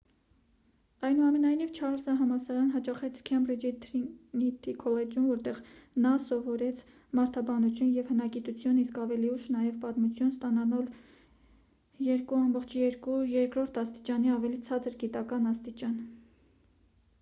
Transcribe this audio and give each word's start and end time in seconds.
այնուամենայնիվ 1.07 1.73
չառլզը 1.79 2.13
համալսարան 2.21 2.69
հաճախեց 2.75 3.19
քեմբրիջի 3.29 3.71
թրինիթի 3.83 4.73
քոլեջում 4.83 5.27
որտեղ 5.31 5.59
նա 6.05 6.13
սովորեց 6.23 6.81
մարդաբանություն 7.19 7.91
և 7.97 8.09
հնագիտություն 8.13 8.79
իսկ 8.85 8.97
ավելի 9.03 9.29
ուշ՝ 9.35 9.45
նաև 9.57 9.77
պատմություն` 9.85 10.33
ստանալով 10.39 10.87
2:2 12.07 12.87
երկրորդ 13.35 13.77
աստիճանի 13.83 14.33
ավելի 14.39 14.61
ցածր 14.71 14.97
գիտական 15.05 15.51
աստիճան: 15.53 15.93